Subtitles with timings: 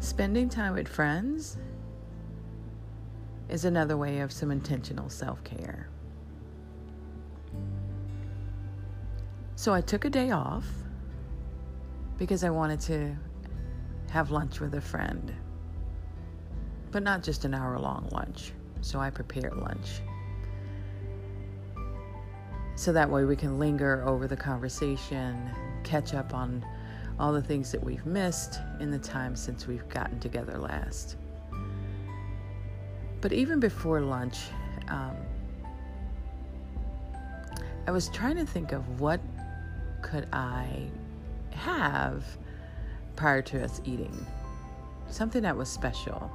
[0.00, 1.56] Spending time with friends
[3.48, 5.88] is another way of some intentional self care.
[9.56, 10.66] So I took a day off
[12.18, 13.16] because I wanted to
[14.10, 15.32] have lunch with a friend,
[16.90, 18.52] but not just an hour long lunch.
[18.80, 20.02] So I prepared lunch.
[22.74, 25.48] So that way we can linger over the conversation,
[25.84, 26.64] catch up on
[27.18, 31.16] all the things that we've missed in the time since we've gotten together last.
[33.20, 34.38] But even before lunch,
[34.88, 35.16] um,
[37.86, 39.20] I was trying to think of what
[40.02, 40.88] could I
[41.50, 42.24] have
[43.16, 44.26] prior to us eating.
[45.08, 46.30] Something that was special.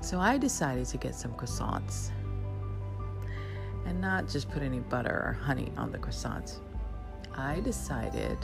[0.00, 2.10] So I decided to get some croissants
[3.86, 6.60] and not just put any butter or honey on the croissants.
[7.36, 8.38] I decided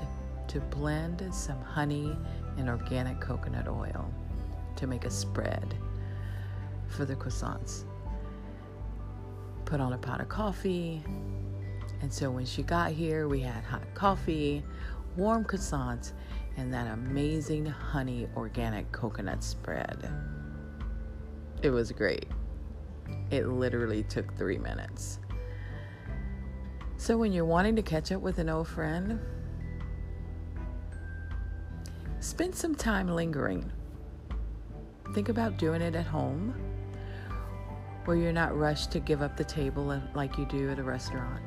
[0.48, 2.16] to blend some honey
[2.56, 4.12] and organic coconut oil
[4.76, 5.74] to make a spread
[6.88, 7.84] for the croissants.
[9.64, 11.02] Put on a pot of coffee.
[12.00, 14.62] And so when she got here, we had hot coffee,
[15.16, 16.12] warm croissants,
[16.56, 20.08] and that amazing honey organic coconut spread.
[21.62, 22.26] It was great.
[23.30, 25.18] It literally took three minutes.
[26.98, 29.20] So, when you're wanting to catch up with an old friend,
[32.26, 33.70] spend some time lingering.
[35.14, 36.52] Think about doing it at home
[38.04, 40.82] where you're not rushed to give up the table uh, like you do at a
[40.82, 41.40] restaurant.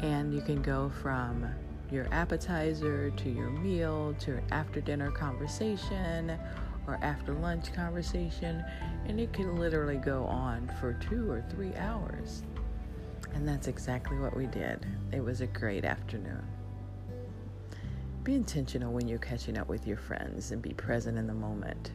[0.00, 1.46] And you can go from
[1.92, 6.36] your appetizer to your meal to an after dinner conversation
[6.88, 8.64] or after lunch conversation,
[9.06, 12.42] and it can literally go on for two or three hours.
[13.34, 14.84] And that's exactly what we did.
[15.12, 16.42] It was a great afternoon.
[18.24, 21.90] Be intentional when you're catching up with your friends and be present in the moment.